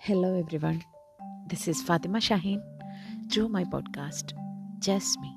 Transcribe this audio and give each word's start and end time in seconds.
Hello, 0.00 0.28
everyone. 0.34 0.78
This 1.46 1.68
is 1.68 1.82
Fatima 1.82 2.20
Shaheen 2.20 2.60
through 3.30 3.48
my 3.48 3.64
podcast, 3.64 4.26
Just 4.88 5.18
Me. 5.22 5.30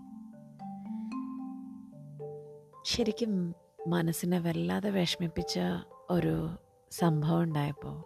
ശരിക്കും 2.85 3.33
മനസ്സിനെ 3.87 4.39
വല്ലാതെ 4.39 4.89
വിഷമിപ്പിച്ച 4.89 5.59
ഒരു 6.09 6.33
സംഭവം 6.91 7.43
ഉണ്ടായപ്പോൾ 7.43 7.97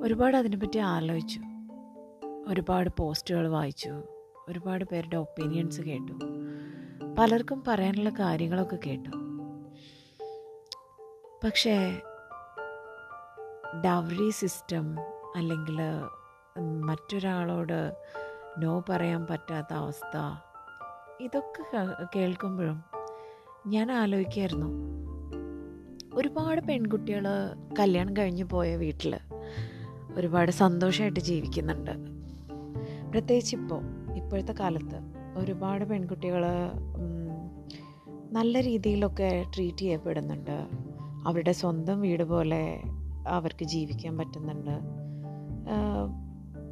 ഒരുപാട് 0.00 0.36
അതിനെപ്പറ്റി 0.36 0.78
ആലോചിച്ചു 0.78 1.40
ഒരുപാട് 2.46 2.90
പോസ്റ്റുകൾ 2.96 3.48
വായിച്ചു 3.48 3.92
ഒരുപാട് 4.48 4.84
പേരുടെ 4.84 5.16
ഒപ്പീനിയൻസ് 5.16 5.80
കേട്ടു 5.80 6.14
പലർക്കും 7.18 7.64
പറയാനുള്ള 7.68 8.10
കാര്യങ്ങളൊക്കെ 8.10 8.76
കേട്ടു 8.86 9.12
പക്ഷേ 11.44 11.76
ഡവറി 13.74 14.30
സിസ്റ്റം 14.30 14.96
അല്ലെങ്കിൽ 15.36 15.78
മറ്റൊരാളോട് 16.80 17.92
നോ 18.58 18.84
പറയാൻ 18.88 19.26
പറ്റാത്ത 19.26 19.72
അവസ്ഥ. 19.72 20.16
ഇതൊക്കെ 21.20 21.86
കേൾക്കുമ്പോഴും 22.16 22.82
ഞാൻ 23.66 23.92
ആലോചിക്കായിരുന്നു. 23.92 24.66
ഒരുപാട് 26.14 26.60
പെൺകുട്ടികൾ 26.60 27.24
കല്യാണം 27.78 28.16
കഴിഞ്ഞ് 28.16 28.44
പോയ 28.44 28.76
വീട്ടിൽ 28.76 29.18
ഒരുപാട് 30.14 30.50
സന്തോഷമായിട്ട് 30.50 31.20
ജീവിക്കുന്നുണ്ട്. 31.20 31.90
പ്രത്യേകിച്ച് 33.10 33.56
ഇപ്പോൾ 33.56 33.82
ഇപ്പോഴത്തെ 34.14 34.54
കാലത്ത് 34.60 34.98
ഒരുപാട് 35.36 35.84
പെൺകുട്ടികൾ 35.84 36.44
നല്ല 38.32 38.60
രീതിയിലൊക്കെ 38.60 39.44
ട്രീറ്റ് 39.56 39.78
ചെയ്യപ്പെടുന്നുണ്ട്. 39.78 40.68
അവരുടെ 41.26 41.52
സ്വന്തം 41.52 42.00
വീട് 42.00 42.22
പോലെ 42.22 42.82
അവർക്ക് 43.28 43.64
ജീവിക്കാൻ 43.64 44.18
പറ്റുന്നുണ്ട്. 44.18 44.80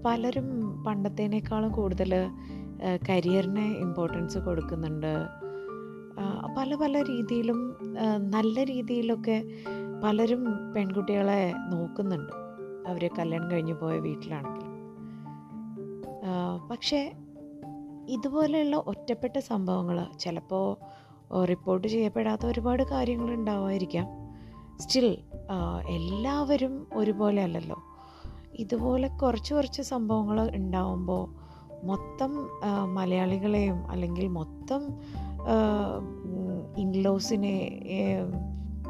പലരും 0.04 0.84
പണ്ടത്തേനേക്കാളും 0.84 1.72
കൂടുതൽ 1.72 2.30
കരിയറിനെ 3.08 3.66
ഇമ്പോർട്ടൻസ് 3.72 4.38
കൊടുക്കുന്നുണ്ട്. 4.38 5.26
പല 6.58 6.74
പല 6.74 7.02
രീതിയിലും 7.02 7.76
നല്ല 8.20 8.64
രീതിയിലൊക്കെ 8.64 9.44
പലരും 10.04 10.72
പെൺകുട്ടികളെ 10.74 11.52
നോക്കുന്നുണ്ട്. 11.72 12.32
അവർ 12.88 13.10
കല്യാണം 13.18 13.50
കഴിഞ്ഞ് 13.50 13.74
പോയ 13.74 13.98
വീട്ടിലാണെങ്കിൽ. 13.98 14.64
പക്ഷേ 16.70 17.12
ഇതുപോലെയുള്ള 18.08 18.76
ഒറ്റപ്പെട്ട 18.76 19.38
സംഭവങ്ങൾ 19.38 20.06
ചിലപ്പോൾ 20.18 20.76
റിപ്പോർട്ട് 21.44 21.88
ചെയ്യപ്പെടാത്ത 21.88 22.46
ഒരുപാട് 22.46 22.82
കാര്യങ്ങൾ 22.82 23.34
ഉണ്ടാവുമായിരിക്കാം 23.34 24.27
സ്റ്റിൽ 24.80 25.18
എല്ലാവരും 25.88 26.86
ഒരുപോലെ 26.94 27.42
അല്ലല്ലോ. 27.42 27.82
ഇതുപോലെ 28.54 29.08
കുറച്ച് 29.08 29.54
കുറച്ച് 29.54 29.82
സംഭവങ്ങൾ 29.82 30.50
ഉണ്ടാവുമ്പോൾ 30.54 31.24
മൊത്തം 31.86 32.32
മലയാളികളെയും 32.94 33.90
അല്ലെങ്കിൽ 33.90 34.28
മൊത്തം 34.28 34.82
ഇൻലോസിനെ 36.76 37.56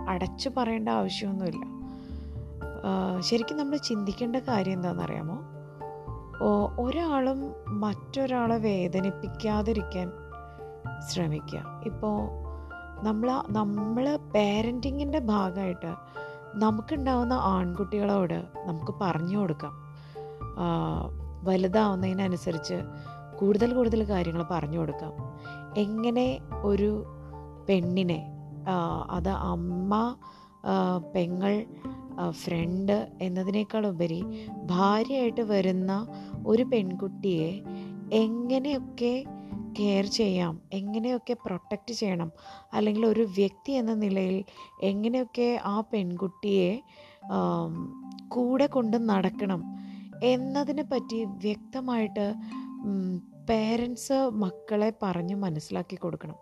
അടച്ചു 0.08 0.50
പറയേണ്ട 0.56 0.88
ആവശ്യമൊന്നുമില്ല. 0.88 1.64
ശരിക്കും 3.20 3.56
നമ്മൾ 3.58 3.76
ചിന്തിക്കേണ്ട 3.76 4.36
കാര്യം 4.36 4.72
എന്താണെന്നറിയാമോ? 4.72 5.38
ഒരാളും 6.80 7.40
മറ്റൊരാളെ 7.80 8.56
വേദനിപ്പിക്കാതിരിക്കാൻ 8.56 10.10
ശ്രമിക്കുക. 11.08 11.82
ഇപ്പോൾ 11.86 12.18
നമ്മൾ 13.02 13.42
നമ്മൾ 13.48 14.16
പേരന്റിങ്ങിന്റെ 14.16 15.18
ഭാഗമായിട്ട് 15.18 15.94
നമുക്കുണ്ടാവുന്ന 16.54 17.32
ആൺകുട്ടികളോട് 17.32 18.42
നമുക്ക് 18.66 18.94
പറഞ്ഞു 19.00 19.38
കൊടുക്കാം. 19.38 19.72
വലുതാവുന്നതിനനുസരിച്ച് 21.44 22.74
കൂടുതൽ 23.40 23.74
കൂടുതൽ 23.74 24.04
കാര്യങ്ങൾ 24.08 24.46
പറഞ്ഞു 24.50 24.78
കൊടുക്കാം. 24.78 25.12
എങ്ങനെ 25.76 26.38
ഒരു 26.62 27.04
പെണ്ണിനെ 27.68 28.26
അത് 29.10 29.28
അമ്മ 29.28 30.16
പെങ്ങൾ 31.14 31.66
ഫ്രണ്ട് 32.30 33.08
എന്നതിനേക്കാൾ 33.22 33.86
ഉപരി 33.86 34.48
ഭാര്യയായിട്ട് 34.66 35.40
വരുന്ന 35.40 36.06
ഒരു 36.46 36.62
പെൺകുട്ടിയെ 36.62 37.62
എങ്ങനെയൊക്കെ 38.12 39.24
കെയർ 39.78 40.06
ചെയ്യാം 40.06 40.60
എങ്ങനെയൊക്കെ 40.72 41.36
പ്രൊട്ടക്റ്റ് 41.46 41.94
ചെയ്യണം 41.94 42.32
അല്ലെങ്കിൽ 42.72 43.06
ഒരു 43.06 43.20
വ്യക്തി 43.20 43.72
എന്ന 43.72 43.94
നിലയിൽ 43.94 44.44
എങ്ങനെയൊക്കെ 44.82 45.60
ആ 45.64 45.80
പെൺകുട്ടിയെ 45.80 46.80
കൂടെ 48.28 48.66
കൊണ്ട് 48.66 49.08
നടക്കണം 49.08 49.62
എന്നതിനെ 50.22 50.82
പറ്റി 50.82 51.24
വ്യക്തമായിട്ട് 51.24 52.34
പേരൻസ് 53.50 54.30
മക്കളെ 54.30 54.92
പറഞ്ഞ് 55.02 55.34
മനസ്സിലാക്കി 55.34 55.96
കൊടുക്കണം. 55.96 56.36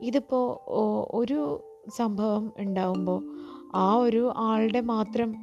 ഇതിപ്പോൾ 0.00 0.58
ഒരു 1.14 1.62
സംഭവം 1.96 2.52
ഉണ്ടാവുമ്പോൾ 2.58 3.36
ആ 3.74 3.94
ഒരു 3.96 4.32
ആളുടെ 4.36 4.80
മാത്രം 4.80 5.34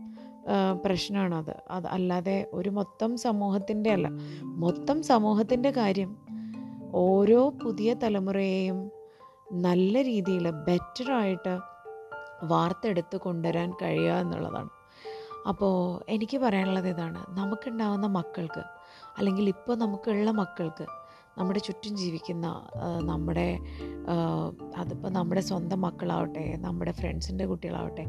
പ്രശ്നമാണത്. 0.85 1.55
അത് 1.69 1.87
അല്ലാതെ 1.87 2.47
ഒരു 2.53 2.69
മൊത്തം 2.69 3.17
സമൂഹത്തിന്റെ 3.17 3.89
അല്ല. 3.89 4.07
മൊത്തം 4.43 5.03
സമൂഹത്തിന്റെ 5.03 5.71
കാര്യം 5.71 6.22
ഓരോ 6.93 7.49
പുതിയ 7.49 7.93
തലമുറയെയും 7.93 8.91
നല്ല 9.51 10.01
രീതിയിൽ 10.01 10.49
ബെറ്ററായിട്ട് 10.49 11.59
വാർത്തെടുത്ത് 12.43 13.17
കൊണ്ടുവരാൻ 13.17 13.71
കഴിയുക 13.71 14.13
എന്നുള്ളതാണ്. 14.13 14.69
അപ്പോൾ 15.47 16.03
എനിക്ക് 16.09 16.37
പറയാനുള്ളത് 16.37 16.87
ഇതാണ്. 16.87 17.25
നമുക്കുണ്ടാവുന്ന 17.29 18.07
മക്കൾക്ക് 18.07 18.63
അല്ലെങ്കിൽ 19.17 19.49
ഇപ്പോൾ 19.49 19.75
നമുക്കുള്ള 19.77 20.31
മക്കൾക്ക് 20.31 20.85
നമ്മുടെ 21.37 21.59
ചുറ്റും 21.59 21.97
ജീവിക്കുന്ന 21.97 22.69
നമ്മുടെ 23.03 23.59
അതിപ്പോൾ 24.75 25.09
നമ്മുടെ 25.09 25.41
സ്വന്തം 25.41 25.81
മക്കളാവട്ടെ 25.81 26.57
നമ്മുടെ 26.57 26.91
ഫ്രണ്ട്സിന്റെ 26.91 27.45
കുട്ടികളാവട്ടെ 27.45 28.05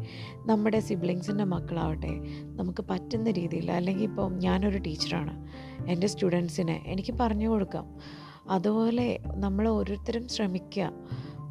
നമ്മുടെ 0.46 0.80
സിബ്ലിങ്സിന്റെ 0.80 1.44
മക്കളാവട്ടെ 1.44 2.12
നമുക്ക് 2.44 2.84
പറ്റുന്ന 2.90 3.30
രീതിയിൽ 3.30 3.72
അല്ലെങ്കിൽ 3.72 4.04
ഇപ്പം 4.04 4.38
ഞാനൊരു 4.38 4.78
ടീച്ചറാണ് 4.78 5.48
എന്റെ 5.86 6.06
സ്റ്റുഡൻസിനെ 6.06 6.84
എനിക്ക് 6.86 7.14
പറഞ്ഞു 7.20 7.48
കൊടുക്കാം. 7.48 8.00
അതുപോലെ 8.46 9.18
നമ്മൾ 9.36 9.68
ഓരോരുത്തരും 9.68 10.28
ശ്രമിക്കുക 10.28 10.92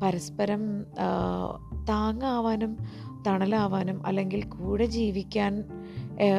പരസ്പരം 0.03 0.83
താങ്ങാവാനും 1.89 2.77
തണലാവാനും 3.27 4.05
അല്ലെങ്കിൽ 4.05 4.45
കൂടെ 4.45 4.85
ജീവിക്കാൻ 4.85 5.63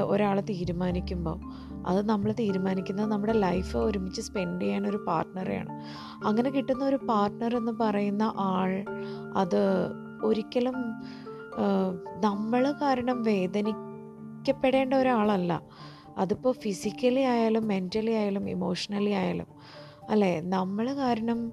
ഒരാൾ 0.06 0.40
തീരുമാനിക്കുമ്പോൾ 0.40 1.40
അത് 1.86 2.08
നമ്മൾ 2.08 2.32
തീരുമാനിക്കുന്നത് 2.32 3.10
നമ്മുടെ 3.10 3.32
ലൈഫ് 3.32 3.76
ഒരുമിച്ച് 3.76 4.20
സ്പെൻഡ് 4.20 4.62
ചെയ്യാൻ 4.62 4.86
ഒരു 4.86 5.04
പാർട്ട്ണറെയാണ് 5.06 5.68
അങ്ങനെ 6.26 6.50
കിട്ടുന്ന 6.50 6.84
ഒരു 6.84 6.96
പാർട്ട്ണർ 6.96 7.56
എന്ന് 7.56 7.72
പറയുന്ന 7.72 8.34
ആൾ 8.38 8.84
അത് 9.36 9.88
ഒരിക്കലും 10.24 10.74
നമ്മൾ 12.24 12.72
കാരണം 12.72 13.22
വേദനിക്കപ്പെടേണ്ട 13.22 14.94
ഒരാളല്ല. 14.94 15.62
അതിപ്പോൾ 16.18 16.54
ഫിസിക്കലി 16.54 17.20
ആയാലും 17.20 17.68
മെന്റലി 17.68 18.10
ആയാലും 18.10 18.50
ഇമോഷണലി 18.50 19.10
ആയാലും 19.10 19.46
അല്ലേ? 20.10 20.40
നമ്മൾ 20.40 20.92
കാരണം 20.94 21.52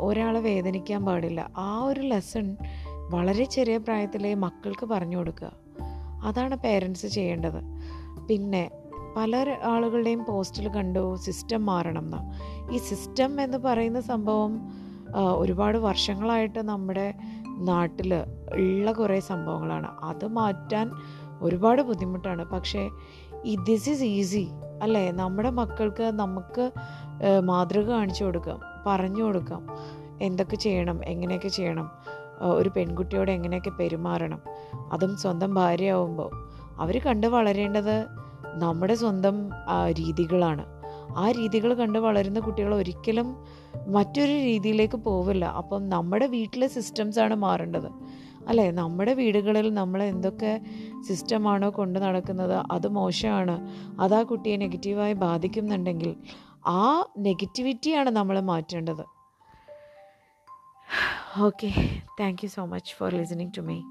ഒരാളെ 0.00 0.40
വേദനിക്കാൻ 0.40 1.04
പാടില്ല. 1.04 1.50
ആ 1.56 1.84
ഒരു 1.84 2.00
ലെസൺ 2.00 2.56
വളരെ 3.10 3.44
ചെറിയ 3.44 3.76
പ്രായത്തിലെ 3.76 4.34
മക്കൾക്ക് 4.34 4.86
പറഞ്ഞു 4.86 5.16
കൊടുക്കുക. 5.16 5.52
അതാണ് 6.24 6.56
പേരൻസ് 6.56 7.06
ചെയ്യേണ്ടത്. 7.06 7.62
പിന്നെ 8.28 8.70
പല 9.16 9.56
ആളുകളുടെയും 9.64 10.24
പോസ്റ്റിൽ 10.28 10.68
കണ്ടു 10.68 11.16
സിസ്റ്റം 11.16 11.66
മാറണം 11.66 12.04
എന്ന് 12.04 12.72
ഈ 12.74 12.78
സിസ്റ്റം 12.78 13.40
എന്ന് 13.40 13.58
പറയുന്ന 13.58 14.00
സംഭവം 14.00 14.60
ഒരുപാട് 15.36 15.78
വർഷങ്ങളായിട്ട് 15.78 16.68
നമ്മുടെ 16.68 17.14
നാട്ടിൽ 17.46 18.14
ഉള്ള 18.54 18.92
കുറേ 18.92 19.20
സംഭവങ്ങളാണ്. 19.20 19.88
അത് 20.02 20.26
മാറ്റാൻ 20.26 20.90
ഒരുപാട് 21.44 21.82
ബുദ്ധിമുട്ടാണ്. 21.82 22.44
പക്ഷേ 22.50 22.82
ഈ 23.44 23.54
ദിസ് 23.68 23.90
ഈസ് 23.90 24.02
ഈസി 24.02 24.44
അല്ലേ? 24.82 25.04
നമ്മുടെ 25.10 25.50
മക്കൾക്ക് 25.50 26.06
നമുക്ക് 26.22 26.64
മാതൃക 27.40 27.86
കാണിച്ചു 27.88 28.22
കൊടുക്കാം 28.24 28.60
പറഞ്ഞു 28.86 29.22
കൊടുക്കാം. 29.22 29.62
എന്തൊക്കെ 30.22 30.56
ചെയ്യണം 30.56 30.98
എങ്ങനെയൊക്കെ 31.04 31.48
ചെയ്യണം 31.48 31.88
ഒരു 32.58 32.70
പെൺകുട്ടിയോട് 32.76 33.30
എങ്ങനെയൊക്കെ 33.30 33.70
പെരുമാറണം. 33.70 34.40
അതും 34.92 35.16
സ്വന്തം 35.16 35.50
ഭാര്യയാവുമ്പോൾ 35.54 36.30
അവർ 36.78 36.94
കണ്ട് 36.98 37.26
വളരേണ്ടത് 37.26 37.96
നമ്മുടെ 38.62 38.94
സ്വന്തം 38.94 39.36
രീതികളാണ്. 40.00 40.64
ആ 41.16 41.24
രീതികൾ 41.30 41.74
കണ്ട് 41.74 41.98
വളരുന്ന 41.98 42.38
കുട്ടികൾ 42.40 42.74
ഒരിക്കലും 42.74 43.28
മറ്റൊരു 43.86 44.34
രീതിയിലേക്ക് 44.48 44.98
പോവില്ല. 45.08 45.44
അപ്പം 45.60 45.88
നമ്മുടെ 45.88 46.26
വീട്ടിലെ 46.26 46.66
സിസ്റ്റംസാണ് 46.66 47.34
മാറേണ്ടത്. 47.34 47.90
അല്ലേ? 48.48 48.70
നമ്മുടെ 48.70 49.12
വീടുകളിൽ 49.12 49.74
നമ്മൾ 49.74 50.02
എന്തൊക്കെ 50.02 50.60
സിസ്റ്റമാണോ 51.08 51.70
കൊണ്ടു 51.70 51.98
നടക്കുന്നത് 51.98 52.64
അത് 52.70 52.86
മോശമാണ്. 52.88 53.56
അത് 54.00 54.14
ആ 54.14 54.22
കുട്ടിയെ 54.22 54.56
നെഗറ്റീവായി 54.56 55.12
ബാധിക്കുന്നുണ്ടെങ്കിൽ 55.12 56.16
ആ 56.66 57.04
നെഗറ്റിവിറ്റിയാണ് 57.18 58.10
നമ്മൾ 58.10 58.40
മാറ്റേണ്ടത്. 58.40 59.04
Okay 61.40 61.70
thank 62.20 62.44
you 62.44 62.48
so 62.48 62.64
much 62.64 62.94
for 62.94 63.10
listening 63.14 63.52
to 63.56 63.60
me 63.60 63.82